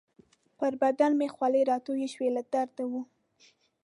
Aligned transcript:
پر 0.57 0.71
بدن 0.81 1.11
مې 1.19 1.27
خولې 1.35 1.61
راتویې 1.71 2.07
شوې، 2.13 2.29
له 2.37 2.41
درده 2.53 2.83
وو. 2.91 3.01